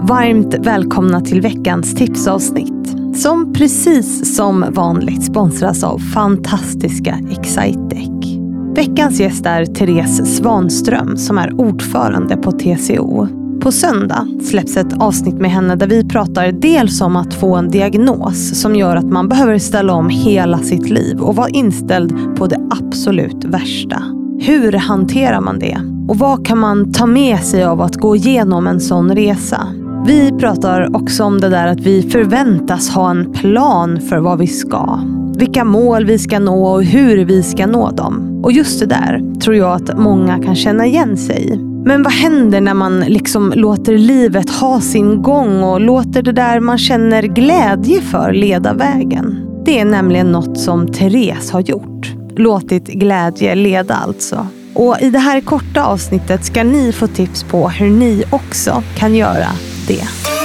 Varmt 0.00 0.54
välkomna 0.58 1.20
till 1.20 1.40
veckans 1.40 1.94
tipsavsnitt. 1.94 2.96
Som 3.14 3.52
precis 3.52 4.36
som 4.36 4.64
vanligt 4.70 5.24
sponsras 5.24 5.84
av 5.84 5.98
fantastiska 5.98 7.18
Excitec. 7.30 8.38
Veckans 8.74 9.20
gäst 9.20 9.46
är 9.46 9.64
Therese 9.66 10.36
Svanström 10.36 11.16
som 11.16 11.38
är 11.38 11.60
ordförande 11.60 12.36
på 12.36 12.52
TCO. 12.52 13.28
På 13.60 13.72
söndag 13.72 14.26
släpps 14.42 14.76
ett 14.76 15.02
avsnitt 15.02 15.38
med 15.38 15.50
henne 15.50 15.76
där 15.76 15.86
vi 15.86 16.08
pratar 16.08 16.52
dels 16.52 17.00
om 17.00 17.16
att 17.16 17.34
få 17.34 17.56
en 17.56 17.70
diagnos 17.70 18.60
som 18.60 18.76
gör 18.76 18.96
att 18.96 19.10
man 19.10 19.28
behöver 19.28 19.58
ställa 19.58 19.92
om 19.92 20.08
hela 20.08 20.58
sitt 20.58 20.90
liv 20.90 21.20
och 21.20 21.36
vara 21.36 21.48
inställd 21.48 22.36
på 22.36 22.46
det 22.46 22.68
absolut 22.70 23.44
värsta. 23.44 24.02
Hur 24.40 24.72
hanterar 24.72 25.40
man 25.40 25.58
det? 25.58 25.80
Och 26.08 26.18
vad 26.18 26.46
kan 26.46 26.58
man 26.58 26.92
ta 26.92 27.06
med 27.06 27.38
sig 27.38 27.64
av 27.64 27.80
att 27.80 27.96
gå 27.96 28.16
igenom 28.16 28.66
en 28.66 28.80
sån 28.80 29.14
resa? 29.14 29.68
Vi 30.08 30.32
pratar 30.32 30.96
också 30.96 31.24
om 31.24 31.40
det 31.40 31.48
där 31.48 31.66
att 31.66 31.80
vi 31.80 32.02
förväntas 32.02 32.90
ha 32.90 33.10
en 33.10 33.32
plan 33.32 34.00
för 34.00 34.18
vad 34.18 34.38
vi 34.38 34.46
ska. 34.46 35.00
Vilka 35.36 35.64
mål 35.64 36.04
vi 36.04 36.18
ska 36.18 36.38
nå 36.38 36.66
och 36.66 36.84
hur 36.84 37.24
vi 37.24 37.42
ska 37.42 37.66
nå 37.66 37.90
dem. 37.90 38.40
Och 38.44 38.52
just 38.52 38.80
det 38.80 38.86
där 38.86 39.40
tror 39.40 39.56
jag 39.56 39.72
att 39.72 39.98
många 39.98 40.42
kan 40.42 40.56
känna 40.56 40.86
igen 40.86 41.16
sig 41.16 41.52
i. 41.52 41.56
Men 41.84 42.02
vad 42.02 42.12
händer 42.12 42.60
när 42.60 42.74
man 42.74 43.00
liksom 43.00 43.52
låter 43.56 43.98
livet 43.98 44.50
ha 44.50 44.80
sin 44.80 45.22
gång 45.22 45.62
och 45.62 45.80
låter 45.80 46.22
det 46.22 46.32
där 46.32 46.60
man 46.60 46.78
känner 46.78 47.22
glädje 47.22 48.00
för 48.00 48.32
leda 48.32 48.74
vägen? 48.74 49.46
Det 49.64 49.78
är 49.78 49.84
nämligen 49.84 50.32
något 50.32 50.58
som 50.58 50.92
Therese 50.92 51.50
har 51.50 51.60
gjort. 51.60 52.12
Låtit 52.36 52.86
glädje 52.86 53.54
leda 53.54 53.94
alltså. 53.94 54.46
Och 54.74 54.96
i 55.00 55.10
det 55.10 55.18
här 55.18 55.40
korta 55.40 55.84
avsnittet 55.84 56.44
ska 56.44 56.64
ni 56.64 56.92
få 56.92 57.06
tips 57.06 57.42
på 57.42 57.68
hur 57.68 57.90
ni 57.90 58.24
också 58.30 58.82
kan 58.96 59.14
göra 59.14 59.48
det. 59.88 60.37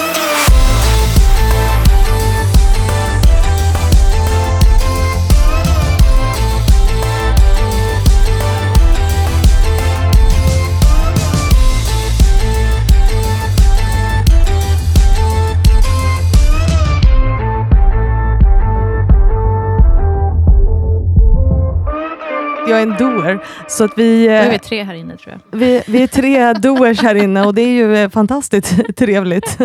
Jag 22.74 22.82
är 22.82 22.88
en 22.88 22.98
doer. 22.98 23.46
Så 23.68 23.84
att 23.84 23.92
vi, 23.98 24.28
är 24.28 24.46
eh, 24.46 24.52
vi 24.52 24.60
tre 24.60 24.84
här 24.84 24.94
inne 24.94 25.18
tror 25.18 25.40
jag. 25.52 25.60
vi, 25.60 25.84
vi 25.88 26.04
är 26.04 26.08
tre 26.08 26.54
doers 26.62 27.02
här 27.02 27.16
inne 27.16 27.46
och 27.46 27.54
det 27.54 27.62
är 27.62 27.74
ju 27.74 27.96
eh, 27.96 28.10
fantastiskt 28.10 28.74
trevligt. 28.96 29.58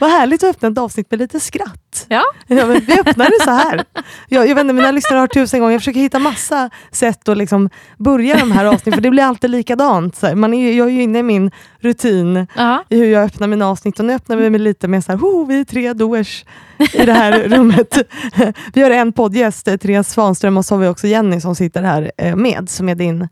Vad 0.00 0.10
härligt 0.10 0.42
att 0.42 0.50
öppna 0.50 0.68
ett 0.68 0.78
avsnitt 0.78 1.10
med 1.10 1.20
lite 1.20 1.40
skratt. 1.40 1.87
Ja. 2.08 2.22
Ja, 2.46 2.66
men 2.66 2.80
vi 2.86 3.00
öppnar 3.00 3.26
det 3.38 3.44
så 3.44 3.50
här. 3.50 3.84
Jag, 4.28 4.48
jag 4.48 4.54
vet 4.54 4.62
inte, 4.62 4.72
mina 4.74 4.90
lyssnare 4.90 5.20
har 5.20 5.26
tusen 5.26 5.60
gånger, 5.60 5.72
jag 5.72 5.80
försöker 5.80 6.00
hitta 6.00 6.18
massa 6.18 6.70
sätt 6.90 7.28
att 7.28 7.36
liksom 7.36 7.70
börja 7.98 8.36
de 8.36 8.52
här 8.52 8.64
avsnitten, 8.64 8.92
för 8.92 9.00
det 9.00 9.10
blir 9.10 9.22
alltid 9.22 9.50
likadant. 9.50 10.16
Så 10.16 10.36
man 10.36 10.54
är, 10.54 10.72
jag 10.72 10.86
är 10.86 10.90
ju 10.92 11.02
inne 11.02 11.18
i 11.18 11.22
min 11.22 11.50
rutin 11.80 12.46
Ja. 12.56 12.84
i 12.88 12.98
hur 12.98 13.06
jag 13.06 13.24
öppnar 13.24 13.46
mina 13.48 13.68
avsnitt 13.68 13.98
och 13.98 14.04
nu 14.04 14.12
öppnar 14.14 14.36
vi 14.36 14.50
med 14.50 14.60
lite 14.60 14.88
mer 14.88 15.00
så 15.00 15.12
här, 15.12 15.18
oh, 15.18 15.46
vi 15.48 15.60
är 15.60 15.64
tre 15.64 15.92
doers 15.92 16.44
i 16.92 17.06
det 17.06 17.12
här 17.12 17.32
rummet. 17.48 17.98
Vi 18.74 18.82
har 18.82 18.90
en 18.90 19.12
poddgäst, 19.12 19.64
Therese 19.64 20.08
Svanström, 20.08 20.56
och 20.56 20.64
så 20.64 20.74
har 20.74 20.80
vi 20.80 20.88
också 20.88 21.06
Jenny 21.06 21.40
som 21.40 21.54
sitter 21.54 21.82
här 21.82 22.12
eh, 22.18 22.36
med, 22.36 22.68
som 22.70 22.88
är 22.88 22.94
din, 22.94 23.28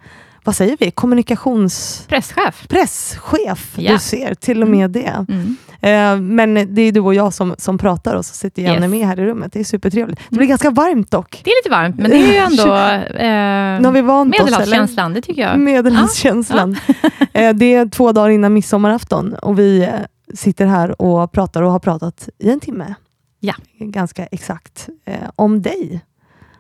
vad 0.47 0.56
säger 0.56 0.77
vi, 0.80 0.91
kommunikationspresschef. 0.91 2.69
Presschef. 2.69 3.75
Ja. 3.78 3.92
Du 3.92 3.98
ser, 3.98 4.34
till 4.34 4.62
och 4.62 4.69
med 4.69 4.91
det. 4.91 5.27
Mm. 5.28 5.56
Eh, 5.80 6.20
men 6.20 6.75
det 6.75 6.83
är 6.83 6.92
du 6.92 7.00
och 7.00 7.14
jag 7.14 7.34
som, 7.34 7.55
som 7.58 7.78
pratar 7.78 8.14
och 8.14 8.25
så 8.25 8.34
sitter 8.34 8.62
Jenny 8.62 8.86
Yes. 8.86 8.91
med 8.91 9.06
här 9.06 9.20
i 9.20 9.24
rummet. 9.27 9.52
Det 9.52 9.61
är 9.61 9.64
supertrevligt. 9.64 10.20
Det 10.28 10.36
blir 10.36 10.47
ganska 10.48 10.70
varmt 10.70 11.11
dock. 11.11 11.41
Det 11.44 11.50
är 11.50 11.62
lite 11.64 11.70
varmt, 11.70 11.97
men 11.97 12.11
det 12.11 12.17
är 12.17 12.33
ju 12.33 12.36
ändå 12.36 12.64
Nu 13.80 13.84
har 13.84 13.84
eh, 13.84 13.92
vi 13.92 14.01
vant 14.01 14.30
medelhavskänslan, 14.39 15.14
det 15.14 15.23
tycker 15.23 15.42
jag. 15.42 15.58
Medelhavskänslan. 15.58 16.77
Eh, 17.33 17.55
det 17.55 17.74
är 17.74 17.89
två 17.89 18.13
dagar 18.13 18.28
innan 18.28 18.52
midsommarafton 18.55 19.34
och 19.34 19.58
vi 19.58 19.83
eh, 19.83 19.90
sitter 20.34 20.67
här 20.67 21.02
och 21.02 21.33
pratar 21.33 21.63
och 21.63 21.73
har 21.73 21.78
pratat 21.78 22.28
i 22.39 22.51
en 22.51 22.61
timme. 22.61 22.95
Ja. 23.40 23.55
Ganska 23.78 24.27
exakt. 24.27 24.89
Eh, 25.05 25.14
om 25.36 25.63
dig. 25.63 26.01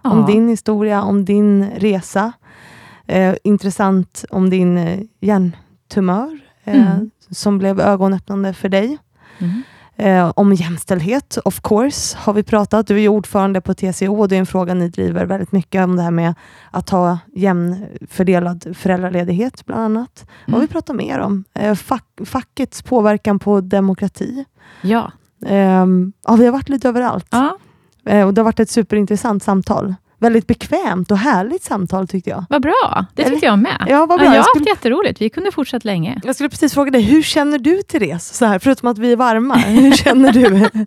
Ja. 0.02 0.10
Om 0.10 0.26
din 0.26 0.48
historia, 0.48 1.02
om 1.02 1.24
din 1.24 1.66
resa. 1.76 2.32
Eh, 3.06 3.34
intressant 3.44 4.24
om 4.30 4.50
din 4.50 4.78
eh, 4.78 5.00
hjärntumör 5.20 6.38
eh, 6.64 6.90
Mm. 6.92 7.10
som 7.30 7.58
blev 7.58 7.80
ögonöppnande 7.80 8.54
för 8.54 8.68
dig. 8.68 8.98
Mm. 9.38 9.62
Eh, 9.98 10.32
om 10.36 10.52
jämställdhet, 10.54 11.38
of 11.44 11.60
course, 11.62 12.16
har 12.20 12.32
vi 12.32 12.42
pratat. 12.42 12.86
Du 12.86 13.02
är 13.02 13.08
ordförande 13.08 13.60
på 13.60 13.74
TCO 13.74 14.20
och 14.20 14.28
det 14.28 14.34
är 14.36 14.40
en 14.40 14.46
fråga 14.46 14.74
ni 14.74 14.88
driver 14.88 15.24
väldigt 15.26 15.52
mycket 15.52 15.84
om 15.84 15.96
det 15.96 16.02
här 16.02 16.10
med 16.10 16.34
att 16.70 16.90
ha 16.90 17.18
jämnfördelad 17.34 18.76
föräldraledighet, 18.76 19.66
bland 19.66 19.82
annat. 19.82 20.24
Vad 20.46 20.54
har 20.54 20.60
vi 20.60 20.64
Mm. 20.64 20.68
pratat 20.68 20.96
mer 20.96 21.18
om? 21.18 21.44
Eh, 21.54 21.74
fack, 21.74 22.04
fackets 22.24 22.82
påverkan 22.82 23.38
på 23.38 23.60
demokrati. 23.60 24.44
Ja. 24.82 25.12
Eh, 25.46 25.86
ja, 26.26 26.36
vi 26.38 26.44
har 26.44 26.52
varit 26.52 26.68
lite 26.68 26.88
överallt. 26.88 27.26
ja, 27.30 27.58
Eh, 28.08 28.26
och 28.26 28.34
det 28.34 28.40
har 28.40 28.44
varit 28.44 28.60
ett 28.60 28.70
superintressant 28.70 29.42
samtal. 29.42 29.94
Väldigt 30.18 30.46
bekvämt 30.46 31.10
och 31.10 31.18
härligt 31.18 31.62
samtal 31.62 32.08
tyckte 32.08 32.30
jag. 32.30 32.44
vad 32.48 32.62
bra. 32.62 33.04
Det 33.14 33.24
tyckte 33.24 33.46
jag 33.46 33.58
med. 33.58 33.86
Ja, 33.88 34.06
vad 34.06 34.08
bra. 34.08 34.16
Ja, 34.18 34.24
jag 34.24 34.30
har 34.30 34.36
haft 34.36 34.48
skulle- 34.50 34.70
jätteroligt. 34.70 35.20
Vi 35.20 35.28
kunde 35.30 35.52
fortsatt 35.52 35.84
länge. 35.84 36.20
Jag 36.24 36.34
skulle 36.34 36.48
precis 36.48 36.74
fråga 36.74 36.90
dig, 36.90 37.02
hur 37.02 37.22
känner 37.22 37.58
du 37.58 37.82
Therese? 37.82 38.34
Så 38.34 38.44
här, 38.44 38.58
förutom 38.58 38.88
att 38.88 38.98
vi 38.98 39.12
är 39.12 39.16
varma, 39.16 39.54
hur 39.56 39.92
känner 39.92 40.32
du? 40.32 40.68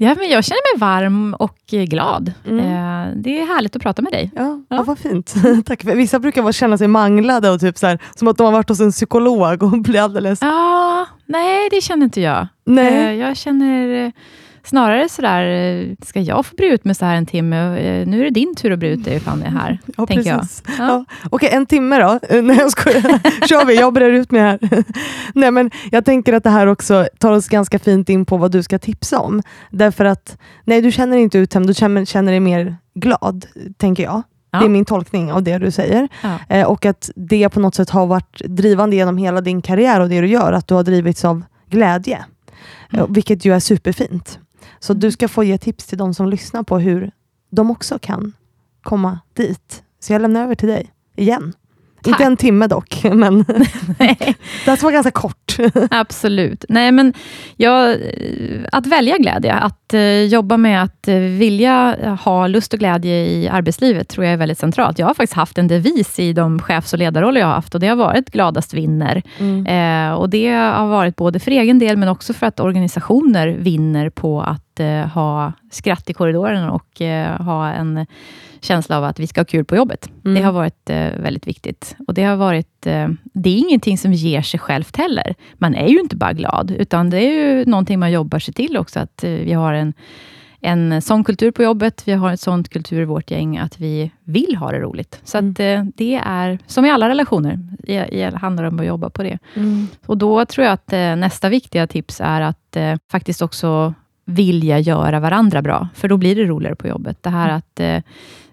Ja, 0.00 0.14
men 0.18 0.28
jag 0.28 0.44
känner 0.44 0.74
mig 0.76 0.80
varm 0.80 1.34
och 1.34 1.58
eh, 1.72 1.82
glad. 1.82 2.32
Mm. 2.46 2.58
Eh, 2.58 3.16
det 3.16 3.40
är 3.40 3.46
härligt 3.46 3.76
att 3.76 3.82
prata 3.82 4.02
med 4.02 4.12
dig. 4.12 4.30
Ja, 4.36 4.42
ja. 4.42 4.76
Ja. 4.76 4.82
vad 4.82 4.98
fint. 4.98 5.34
Tack. 5.66 5.82
För 5.82 5.94
vissa 5.94 6.18
brukar 6.18 6.42
vara, 6.42 6.52
känna 6.52 6.78
sig 6.78 6.88
manglade 6.88 7.50
och 7.50 7.60
typ 7.60 7.78
så 7.78 7.86
här, 7.86 7.98
som 8.14 8.28
att 8.28 8.36
de 8.36 8.44
har 8.44 8.52
varit 8.52 8.68
hos 8.68 8.80
en 8.80 8.90
psykolog 8.92 9.62
och 9.62 9.70
blir 9.82 10.00
alldeles... 10.00 10.42
Ja, 10.42 11.06
nej, 11.26 11.68
det 11.70 11.80
känner 11.80 12.04
inte 12.04 12.20
jag. 12.20 12.46
Nej. 12.66 12.94
Eh, 13.06 13.12
Jag 13.14 13.36
känner 13.36 14.04
eh, 14.06 14.10
snarare 14.64 15.08
sådär, 15.08 15.42
eh, 15.46 15.86
ska 16.06 16.20
jag 16.20 16.46
få 16.46 16.54
bre 16.56 16.66
ut 16.66 16.84
mig 16.84 16.94
så 16.94 17.04
här 17.04 17.16
en 17.16 17.26
timme? 17.26 17.78
Eh, 17.78 18.06
Nu 18.06 18.20
är 18.20 18.24
det 18.24 18.30
din 18.30 18.54
tur 18.54 18.72
att 18.72 18.78
bre 18.78 18.88
ut 18.88 19.04
dig, 19.04 19.20
Fanny, 19.20 19.44
här. 19.44 19.78
Ja, 19.96 20.06
tänker 20.06 20.30
jag. 20.30 20.40
precis. 20.40 20.62
Ja. 20.66 20.74
Ja. 20.78 21.04
Okej, 21.30 21.48
en 21.52 21.66
timme 21.66 21.98
då? 21.98 22.20
Nej, 22.42 22.56
jag 22.56 22.70
skojar. 22.70 23.46
Kör 23.48 23.64
vi, 23.64 23.76
jag 23.76 23.92
brer 23.92 24.10
ut 24.10 24.30
mig 24.30 24.40
här. 24.40 24.58
Nej, 25.34 25.50
men 25.50 25.70
jag 25.90 26.04
tänker 26.04 26.32
att 26.32 26.44
det 26.44 26.50
här 26.50 26.66
också 26.66 27.08
tar 27.18 27.32
oss 27.32 27.48
ganska 27.48 27.78
fint 27.78 28.08
in 28.08 28.24
på 28.24 28.36
vad 28.36 28.50
du 28.52 28.62
ska 28.62 28.78
tipsa 28.78 29.18
om. 29.18 29.42
Därför 29.70 30.04
att, 30.04 30.38
nej 30.64 30.80
du 30.82 30.92
känner 30.92 31.12
dig 31.12 31.22
inte 31.22 31.38
uttömd, 31.38 31.66
du 31.66 31.74
känner, 31.74 32.04
känner 32.04 32.32
dig 32.32 32.40
mer 32.40 32.76
glad, 32.94 33.46
tänker 33.76 34.02
jag. 34.02 34.22
Ja. 34.50 34.58
Det 34.58 34.64
är 34.64 34.68
min 34.68 34.84
tolkning 34.84 35.32
av 35.32 35.42
det 35.42 35.58
du 35.58 35.70
säger. 35.70 36.08
Ja. 36.22 36.38
Eh, 36.56 36.66
och 36.66 36.86
att 36.86 37.10
det 37.16 37.48
på 37.48 37.60
något 37.60 37.74
sätt 37.74 37.90
har 37.90 38.06
varit 38.06 38.42
drivande 38.44 38.96
genom 38.96 39.18
hela 39.18 39.40
din 39.40 39.62
karriär 39.62 40.00
och 40.00 40.08
det 40.08 40.20
du 40.20 40.26
gör, 40.26 40.52
att 40.52 40.66
du 40.68 40.74
har 40.74 40.82
drivits 40.82 41.24
av 41.24 41.42
glädje. 41.70 42.24
Mm. 42.92 43.04
Eh, 43.04 43.10
vilket 43.10 43.44
ju 43.44 43.54
är 43.54 43.60
superfint. 43.60 44.38
Så 44.80 44.94
du 44.94 45.10
ska 45.10 45.28
få 45.28 45.44
ge 45.44 45.58
tips 45.58 45.86
till 45.86 45.98
de 45.98 46.14
som 46.14 46.28
lyssnar 46.28 46.62
på 46.62 46.78
hur 46.78 47.10
de 47.50 47.70
också 47.70 47.98
kan 47.98 48.32
komma 48.82 49.18
dit. 49.34 49.82
Så 50.00 50.12
jag 50.12 50.22
lämnar 50.22 50.42
över 50.42 50.54
till 50.54 50.68
dig 50.68 50.90
igen. 51.16 51.52
Tack. 52.02 52.06
Inte 52.12 52.24
en 52.24 52.36
timme 52.36 52.66
dock, 52.66 53.00
men 53.12 53.38
det 53.98 54.66
här 54.66 54.82
var 54.82 54.92
ganska 54.92 55.10
kort. 55.10 55.56
Absolut. 55.90 56.64
Nej, 56.68 56.92
men 56.92 57.12
jag, 57.56 57.90
eh, 57.90 57.96
att 58.72 58.86
välja 58.86 59.16
glädje, 59.18 59.54
att 59.54 59.94
eh, 59.94 60.22
jobba 60.22 60.56
med 60.56 60.82
att 60.82 61.08
eh, 61.08 61.16
vilja 61.16 61.96
ha 62.24 62.46
lust 62.46 62.72
och 62.72 62.78
glädje 62.78 63.26
i 63.26 63.48
arbetslivet, 63.48 64.08
tror 64.08 64.24
jag 64.24 64.32
är 64.32 64.36
väldigt 64.36 64.58
centralt. 64.58 64.98
Jag 64.98 65.06
har 65.06 65.14
faktiskt 65.14 65.32
haft 65.32 65.58
en 65.58 65.68
devis 65.68 66.18
i 66.18 66.32
de 66.32 66.58
chefs 66.58 66.92
och 66.92 66.98
ledarroller 66.98 67.40
jag 67.40 67.48
har 67.48 67.54
haft, 67.54 67.74
och 67.74 67.80
det 67.80 67.88
har 67.88 67.96
varit 67.96 68.30
gladast 68.30 68.74
vinner. 68.74 69.22
Eh, 69.66 70.12
och 70.12 70.30
Det 70.30 70.48
har 70.48 70.86
varit 70.86 71.16
både 71.16 71.38
för 71.38 71.50
egen 71.50 71.78
del, 71.78 71.96
men 71.96 72.08
också 72.08 72.32
för 72.32 72.46
att 72.46 72.60
organisationer 72.60 73.48
vinner 73.48 74.10
på 74.10 74.42
att 74.42 74.67
eh, 74.80 75.06
ha 75.06 75.52
skratt 75.70 76.10
i 76.10 76.12
korridoren 76.12 76.68
och 76.68 77.00
eh, 77.02 77.40
ha 77.40 77.68
en 77.72 78.06
känsla 78.60 78.98
av 78.98 79.04
att 79.04 79.18
vi 79.20 79.26
ska 79.26 79.40
ha 79.40 79.44
kul 79.44 79.64
på 79.64 79.76
jobbet. 79.76 80.10
Mm. 80.24 80.34
Det 80.34 80.40
har 80.42 80.52
varit 80.52 80.90
eh, 80.90 81.12
väldigt 81.22 81.46
viktigt. 81.46 81.96
Och 82.06 82.14
det 82.14 82.24
har 82.24 82.36
varit, 82.36 82.86
eh, 82.86 83.08
det 83.22 83.50
är 83.50 83.58
ingenting 83.58 83.98
som 83.98 84.12
ger 84.12 84.42
sig 84.42 84.60
självt 84.60 84.96
heller. 84.96 85.34
Man 85.54 85.74
är 85.74 85.88
ju 85.88 86.00
inte 86.00 86.16
bara 86.16 86.32
glad, 86.32 86.70
utan 86.70 87.10
det 87.10 87.18
är 87.18 87.32
ju 87.32 87.64
någonting 87.64 87.98
man 87.98 88.12
jobbar 88.12 88.38
sig 88.38 88.54
till 88.54 88.76
också, 88.76 89.00
att 89.00 89.24
eh, 89.24 89.30
vi 89.30 89.52
har 89.52 89.72
en, 89.72 89.92
en 90.60 91.02
sån 91.02 91.24
kultur 91.24 91.50
på 91.50 91.62
jobbet, 91.62 92.02
vi 92.06 92.12
har 92.12 92.32
ett 92.32 92.40
sånt 92.40 92.68
kultur 92.68 93.02
i 93.02 93.04
vårt 93.04 93.30
gäng, 93.30 93.58
att 93.58 93.80
vi 93.80 94.10
vill 94.24 94.56
ha 94.56 94.70
det 94.72 94.78
roligt. 94.80 95.20
Så 95.24 95.38
Mm. 95.38 95.50
att 95.50 95.60
eh, 95.60 95.84
det 95.96 96.20
är, 96.24 96.58
som 96.66 96.84
i 96.84 96.90
alla 96.90 97.08
relationer, 97.08 97.58
det, 97.78 98.04
det 98.04 98.36
handlar 98.36 98.64
om 98.64 98.80
att 98.80 98.86
jobba 98.86 99.10
på 99.10 99.22
det. 99.22 99.38
Mm. 99.54 99.88
Och 100.06 100.18
då 100.18 100.44
tror 100.44 100.64
jag 100.64 100.72
att 100.72 101.18
nästa 101.18 101.48
viktiga 101.48 101.86
tips 101.86 102.20
är 102.20 102.40
att 102.40 102.76
eh, 102.76 102.94
faktiskt 103.10 103.42
också 103.42 103.94
vilja 104.28 104.78
göra 104.78 105.20
varandra 105.20 105.62
bra, 105.62 105.88
för 105.94 106.08
då 106.08 106.16
blir 106.16 106.36
det 106.36 106.44
roligare 106.44 106.76
på 106.76 106.88
jobbet. 106.88 107.22
Det 107.22 107.30
här 107.30 107.48
att 107.48 107.80
eh, 107.80 108.02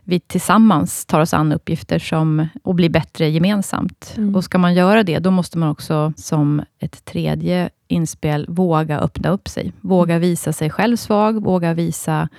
vi 0.04 0.20
tillsammans 0.20 1.06
tar 1.06 1.20
oss 1.22 1.34
an 1.34 1.52
uppgifter 1.52 2.00
som, 2.00 2.48
och 2.64 2.76
blir 2.76 2.90
bättre 2.90 3.30
gemensamt. 3.30 4.14
Mm. 4.18 4.36
Och 4.36 4.44
ska 4.44 4.58
man 4.58 4.74
göra 4.74 5.04
det, 5.04 5.20
då 5.20 5.32
måste 5.32 5.58
man 5.58 5.70
också 5.70 6.14
som 6.18 6.62
ett 6.80 7.06
tredje 7.06 7.70
inspel 7.88 8.46
våga 8.50 9.00
öppna 9.00 9.30
upp 9.30 9.48
sig. 9.48 9.72
Våga 9.82 10.20
visa 10.20 10.54
sig 10.54 10.70
själv 10.70 10.98
svag, 10.98 11.44
våga 11.44 11.74
visa 11.74 12.30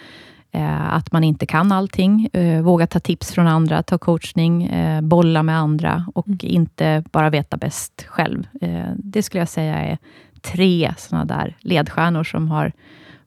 eh, 0.53 0.95
att 0.95 1.13
man 1.13 1.25
inte 1.25 1.47
kan 1.47 1.73
allting. 1.73 2.29
Eh, 2.33 2.63
våga 2.63 2.87
ta 2.87 3.01
tips 3.01 3.33
från 3.33 3.47
andra, 3.47 3.83
ta 3.83 3.99
coachning, 3.99 4.65
eh, 4.65 5.01
bolla 5.01 5.43
med 5.43 5.59
andra 5.59 6.07
och 6.15 6.27
Mm. 6.27 6.39
inte 6.43 7.05
bara 7.13 7.31
veta 7.31 7.57
bäst 7.57 8.05
själv. 8.09 8.47
Eh, 8.61 8.91
det 8.97 9.23
skulle 9.23 9.41
jag 9.41 9.49
säga 9.49 9.75
är 9.75 9.99
tre 10.43 10.95
såna 10.99 11.25
där 11.25 11.57
ledstjärnor 11.61 12.25
som 12.25 12.49
har 12.49 12.73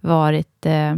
varit 0.02 0.66
eh, 0.66 0.96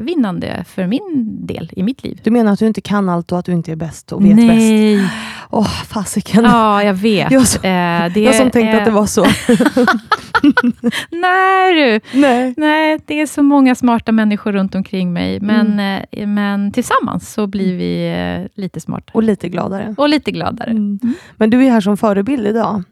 vinnande 0.00 0.64
för 0.68 0.86
min 0.86 1.36
del 1.46 1.70
i 1.76 1.82
mitt 1.82 2.04
liv. 2.04 2.20
Du 2.24 2.30
menar 2.30 2.52
att 2.52 2.58
du 2.58 2.66
inte 2.66 2.80
kan 2.80 3.08
allt 3.08 3.32
och 3.32 3.38
att 3.38 3.44
du 3.44 3.52
inte 3.52 3.72
är 3.72 3.76
bäst 3.76 4.12
och 4.12 4.24
vet 4.24 4.36
bäst? 4.36 4.48
Nej. 4.48 5.10
Åh, 5.50 5.68
fasiken. 5.84 6.44
Ja, 6.44 6.82
jag 6.82 6.94
vet. 6.94 7.30
Jag 7.30 7.46
som- 7.46 7.64
Eh, 7.64 8.12
det 8.14 8.20
jag 8.20 8.34
som 8.34 8.50
tänkte 8.50 8.60
är- 8.72 8.78
att 8.78 8.84
det 8.84 8.90
var 8.90 9.06
så. 9.06 9.24
Nej 11.10 11.74
du! 11.74 12.00
Nej. 12.20 12.54
Nej, 12.56 12.98
det 13.06 13.20
är 13.20 13.26
så 13.26 13.42
många 13.42 13.74
smarta 13.74 14.12
människor 14.12 14.52
runt 14.52 14.74
omkring 14.74 15.12
mig, 15.12 15.40
men, 15.40 15.72
Mm. 15.72 16.04
eh, 16.10 16.26
men 16.26 16.72
tillsammans 16.72 17.32
så 17.32 17.46
blir 17.46 17.76
vi 17.76 18.08
eh, 18.08 18.60
lite 18.62 18.80
smartare. 18.80 19.12
Och 19.14 19.22
lite 19.22 19.48
gladare. 19.48 19.94
Och 19.98 20.08
lite 20.08 20.30
gladare. 20.30 20.70
Mm. 20.70 20.98
Men 21.36 21.50
du 21.50 21.64
är 21.66 21.70
här 21.70 21.80
som 21.80 21.96
förebild 21.96 22.46
idag. 22.46 22.82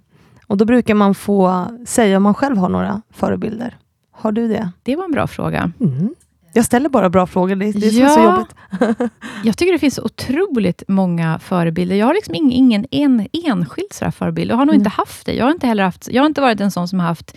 Och 0.46 0.56
då 0.56 0.64
brukar 0.64 0.94
man 0.94 1.14
få 1.14 1.66
säga 1.86 2.16
om 2.16 2.22
man 2.22 2.34
själv 2.34 2.56
har 2.56 2.68
några 2.68 3.02
förebilder. 3.14 3.76
Har 4.18 4.32
du 4.32 4.48
det? 4.48 4.70
Det 4.82 4.96
var 4.96 5.04
en 5.04 5.12
bra 5.12 5.26
fråga. 5.26 5.72
Mm. 5.80 6.14
Jag 6.52 6.64
ställer 6.64 6.88
bara 6.88 7.10
bra 7.10 7.26
frågor, 7.26 7.56
det 7.56 7.66
är 7.66 7.72
det 7.72 7.90
som 7.90 8.02
är 8.04 8.08
så 8.08 8.20
Ja. 8.20 8.36
jobbigt. 8.36 9.10
Jag 9.44 9.56
tycker 9.58 9.72
det 9.72 9.78
finns 9.78 9.98
otroligt 9.98 10.82
många 10.88 11.38
förebilder. 11.38 11.96
Jag 11.96 12.06
har 12.06 12.14
liksom 12.14 12.34
ing- 12.34 12.52
ingen 12.52 12.86
en, 12.90 13.26
enskild 13.32 13.92
sådär 13.92 14.10
förebild. 14.10 14.50
Jag 14.50 14.56
har 14.56 14.64
nog 14.64 14.74
Mm. 14.74 14.80
inte 14.80 14.90
haft 14.90 15.26
det. 15.26 15.34
Jag 15.34 15.44
har 15.44 15.52
inte, 15.52 15.66
heller 15.66 15.84
haft, 15.84 16.08
jag 16.12 16.22
har 16.22 16.26
inte 16.26 16.40
varit 16.40 16.60
en 16.60 16.70
sån 16.70 16.88
som 16.88 17.00
har 17.00 17.06
haft 17.06 17.36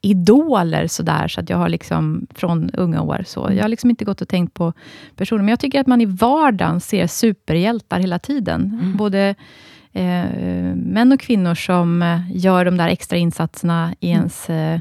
idoler 0.00 0.86
sådär, 0.86 1.28
så 1.28 1.40
att 1.40 1.50
jag 1.50 1.56
har 1.56 1.68
liksom 1.68 2.26
från 2.34 2.70
unga 2.70 3.02
år. 3.02 3.24
Så. 3.26 3.44
Mm. 3.44 3.56
Jag 3.56 3.64
har 3.64 3.68
liksom 3.68 3.90
inte 3.90 4.04
gått 4.04 4.20
och 4.20 4.28
tänkt 4.28 4.54
på 4.54 4.72
personer, 5.16 5.42
men 5.42 5.48
jag 5.48 5.60
tycker 5.60 5.80
att 5.80 5.86
man 5.86 6.00
i 6.00 6.04
vardagen 6.06 6.80
ser 6.80 7.06
superhjältar 7.06 8.00
hela 8.00 8.18
tiden. 8.18 8.78
Mm. 8.82 8.96
Både 8.96 9.34
eh, 9.92 10.24
män 10.74 11.12
och 11.12 11.20
kvinnor 11.20 11.54
som 11.54 12.02
eh, 12.02 12.20
gör 12.36 12.64
de 12.64 12.76
där 12.76 12.88
extra 12.88 13.18
insatserna 13.18 13.94
i 14.00 14.10
Mm. 14.10 14.18
ens, 14.20 14.50
eh, 14.50 14.80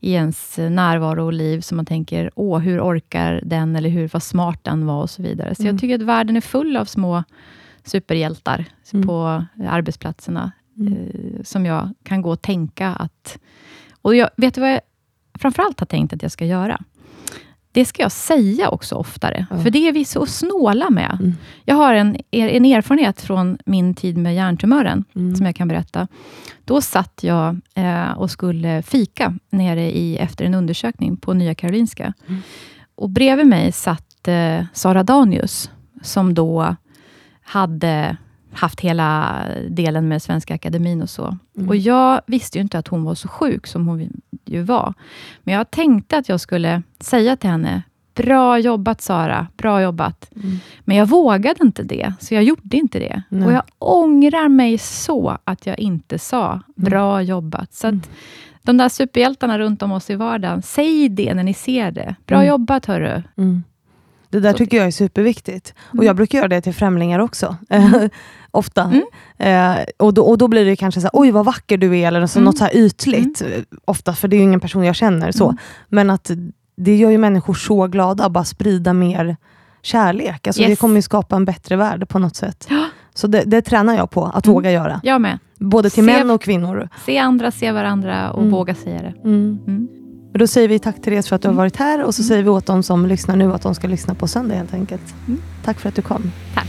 i 0.00 0.12
ens 0.12 0.58
närvaro 0.58 1.24
och 1.24 1.32
liv, 1.32 1.60
som 1.60 1.76
man 1.76 1.86
tänker, 1.86 2.30
åh, 2.34 2.58
hur 2.58 2.80
orkar 2.80 3.40
den, 3.44 3.76
eller 3.76 3.88
hur 3.90 4.08
vad 4.12 4.22
smart 4.22 4.58
den 4.64 4.86
var, 4.86 5.02
och 5.02 5.10
så 5.10 5.22
vidare. 5.22 5.54
Så 5.54 5.62
Mm. 5.62 5.74
jag 5.74 5.80
tycker 5.80 5.94
att 5.94 6.02
världen 6.02 6.36
är 6.36 6.40
full 6.40 6.76
av 6.76 6.84
små 6.84 7.24
superhjältar 7.84 8.64
Mm. 8.92 9.06
på 9.06 9.44
arbetsplatserna, 9.68 10.52
Mm. 10.78 10.92
eh, 10.92 11.42
som 11.44 11.66
jag 11.66 11.90
kan 12.02 12.22
gå 12.22 12.30
och 12.30 12.42
tänka 12.42 12.88
att... 12.94 13.38
Och 14.02 14.14
jag, 14.14 14.30
vet 14.36 14.54
du 14.54 14.60
vad 14.60 14.70
jag 14.72 14.80
framförallt 15.40 15.80
har 15.80 15.86
tänkt 15.86 16.12
att 16.12 16.22
jag 16.22 16.32
ska 16.32 16.44
göra? 16.44 16.80
Det 17.76 17.84
ska 17.84 18.02
jag 18.02 18.12
säga 18.12 18.68
också 18.70 18.94
oftare, 18.94 19.46
Ja. 19.50 19.58
för 19.58 19.70
det 19.70 19.88
är 19.88 19.92
vi 19.92 20.04
så 20.04 20.26
snåla 20.26 20.90
med. 20.90 21.16
Mm. 21.20 21.34
Jag 21.64 21.74
har 21.76 21.94
en, 21.94 22.16
en 22.30 22.64
erfarenhet 22.64 23.20
från 23.20 23.58
min 23.66 23.94
tid 23.94 24.16
med 24.16 24.34
hjärntumören, 24.34 25.04
Mm. 25.16 25.36
som 25.36 25.46
jag 25.46 25.56
kan 25.56 25.68
berätta. 25.68 26.08
Då 26.64 26.80
satt 26.80 27.20
jag 27.22 27.60
eh, 27.74 28.10
och 28.12 28.30
skulle 28.30 28.82
fika 28.82 29.34
nere 29.50 29.96
i, 29.96 30.16
efter 30.16 30.44
en 30.44 30.54
undersökning 30.54 31.16
på 31.16 31.34
Nya 31.34 31.54
Karolinska. 31.54 32.12
Mm. 32.28 32.40
Och 32.94 33.10
bredvid 33.10 33.46
mig 33.46 33.72
satt 33.72 34.28
eh, 34.28 34.64
Sara 34.72 35.02
Danius, 35.02 35.70
som 36.02 36.34
då 36.34 36.76
hade 37.42 38.16
haft 38.56 38.80
hela 38.80 39.38
delen 39.68 40.08
med 40.08 40.22
Svenska 40.22 40.54
Akademin 40.54 41.02
och 41.02 41.10
så. 41.10 41.38
Mm. 41.56 41.68
Och 41.68 41.76
jag 41.76 42.20
visste 42.26 42.58
ju 42.58 42.62
inte 42.62 42.78
att 42.78 42.88
hon 42.88 43.04
var 43.04 43.14
så 43.14 43.28
sjuk 43.28 43.66
som 43.66 43.88
hon 43.88 44.10
ju 44.44 44.62
var. 44.62 44.94
Men 45.44 45.54
jag 45.54 45.70
tänkte 45.70 46.18
att 46.18 46.28
jag 46.28 46.40
skulle 46.40 46.82
säga 47.00 47.36
till 47.36 47.50
henne, 47.50 47.82
bra 48.14 48.58
jobbat 48.58 49.00
Sara, 49.00 49.46
bra 49.56 49.82
jobbat. 49.82 50.30
Mm. 50.36 50.58
Men 50.84 50.96
jag 50.96 51.06
vågade 51.06 51.64
inte 51.64 51.82
det, 51.82 52.12
så 52.20 52.34
jag 52.34 52.42
gjorde 52.44 52.76
inte 52.76 52.98
det. 52.98 53.22
Nej. 53.28 53.46
Och 53.46 53.52
jag 53.52 53.62
ångrar 53.78 54.48
mig 54.48 54.78
så 54.78 55.38
att 55.44 55.66
jag 55.66 55.78
inte 55.78 56.18
sa, 56.18 56.60
bra 56.76 57.22
jobbat. 57.22 57.74
Så 57.74 57.86
Mm. 57.86 58.00
att 58.00 58.10
de 58.62 58.76
där 58.76 58.88
superhjältarna 58.88 59.58
runt 59.58 59.82
om 59.82 59.92
oss 59.92 60.10
i 60.10 60.14
vardagen, 60.14 60.62
säg 60.62 61.08
det 61.08 61.34
när 61.34 61.42
ni 61.42 61.54
ser 61.54 61.90
det. 61.90 62.14
Bra 62.26 62.36
Mm. 62.38 62.48
jobbat 62.48 62.86
hörru. 62.86 63.22
Mm. 63.36 63.62
Det 64.36 64.40
där 64.40 64.52
Så- 64.52 64.58
tycker 64.58 64.76
jag 64.76 64.86
är 64.86 64.90
superviktigt. 64.90 65.74
Och 65.78 65.94
Mm. 65.94 66.06
jag 66.06 66.16
brukar 66.16 66.38
göra 66.38 66.48
det 66.48 66.60
till 66.60 66.74
främlingar 66.74 67.18
också. 67.18 67.56
Ofta. 68.50 68.82
Mm. 69.38 69.76
Eh, 69.78 69.84
och, 69.98 70.14
då, 70.14 70.22
och 70.22 70.38
då 70.38 70.48
blir 70.48 70.64
det 70.64 70.76
kanske 70.76 71.00
så 71.00 71.04
här, 71.04 71.10
oj 71.12 71.30
vad 71.30 71.44
vacker 71.44 71.76
du 71.78 71.98
är, 71.98 72.08
eller 72.08 72.26
så, 72.26 72.38
Mm. 72.38 72.44
något 72.44 72.58
så 72.58 72.64
här 72.64 72.76
ytligt. 72.76 73.42
eh, 73.42 73.48
Ofta, 73.84 74.12
för 74.14 74.28
det 74.28 74.36
är 74.36 74.38
ju 74.38 74.44
ingen 74.44 74.60
person 74.60 74.84
jag 74.84 74.96
känner. 74.96 75.32
så. 75.32 75.44
Mm. 75.44 75.56
Men 75.88 76.10
att 76.10 76.30
det 76.76 76.96
gör 76.96 77.10
ju 77.10 77.18
människor 77.18 77.54
så 77.54 77.86
glada, 77.86 78.24
att 78.24 78.32
bara 78.32 78.44
sprida 78.44 78.92
mer 78.92 79.36
kärlek. 79.82 80.46
Alltså, 80.46 80.62
Det 80.62 80.68
Yes. 80.68 80.78
kommer 80.78 80.96
ju 80.96 81.02
skapa 81.02 81.36
en 81.36 81.44
bättre 81.44 81.76
värld 81.76 82.08
på 82.08 82.18
något 82.18 82.36
sätt. 82.36 82.66
Ja. 82.70 82.84
Så 83.14 83.26
det, 83.26 83.42
det 83.46 83.62
tränar 83.62 83.96
jag 83.96 84.10
på, 84.10 84.24
att 84.24 84.46
Mm. 84.46 84.54
våga 84.54 84.70
göra. 84.70 85.00
Jag 85.02 85.20
med. 85.20 85.38
Både 85.58 85.90
till 85.90 86.06
Se- 86.06 86.12
män 86.18 86.30
och 86.30 86.42
kvinnor. 86.42 86.88
Se 87.06 87.18
andra, 87.18 87.50
se 87.50 87.72
varandra 87.72 88.30
och 88.32 88.38
Mm. 88.40 88.52
våga 88.52 88.74
säga 88.74 89.02
det. 89.02 89.14
Men 90.36 90.40
Då 90.40 90.46
säger 90.46 90.68
vi 90.68 90.78
tack 90.78 91.02
Therese 91.02 91.28
för 91.28 91.36
att 91.36 91.42
du 91.42 91.48
har 91.48 91.52
Mm. 91.52 91.56
varit 91.56 91.76
här 91.76 92.04
och 92.04 92.14
så 92.14 92.22
Mm. 92.22 92.28
säger 92.28 92.42
vi 92.42 92.48
åt 92.48 92.66
de 92.66 92.82
som 92.82 93.06
lyssnar 93.06 93.36
nu 93.36 93.52
att 93.54 93.62
de 93.62 93.74
ska 93.74 93.86
lyssna 93.88 94.14
på 94.14 94.28
söndag 94.28 94.54
helt 94.54 94.74
enkelt. 94.74 95.02
Mm. 95.28 95.42
Tack 95.64 95.80
för 95.80 95.88
att 95.88 95.94
du 95.94 96.02
kom. 96.02 96.32
Tack. 96.54 96.66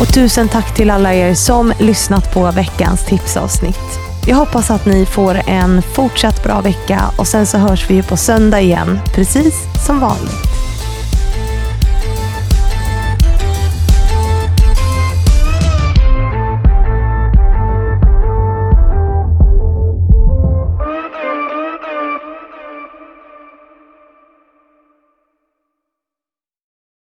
Och 0.00 0.14
tusen 0.14 0.48
tack 0.48 0.74
till 0.74 0.90
alla 0.90 1.14
er 1.14 1.34
som 1.34 1.72
lyssnat 1.80 2.34
på 2.34 2.50
veckans 2.50 3.04
tipsavsnitt. 3.06 3.78
Jag 4.26 4.36
hoppas 4.36 4.70
att 4.70 4.86
ni 4.86 5.06
får 5.06 5.34
en 5.46 5.82
fortsatt 5.82 6.42
bra 6.44 6.60
vecka 6.60 7.00
och 7.18 7.26
sen 7.26 7.46
så 7.46 7.58
hörs 7.58 7.90
vi 7.90 8.02
på 8.02 8.16
söndag 8.16 8.60
igen, 8.60 8.98
precis 9.14 9.54
som 9.86 10.00
vanligt. 10.00 10.47